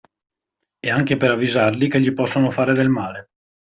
[0.79, 3.29] E anche per avvisarli che gli possono fare del male.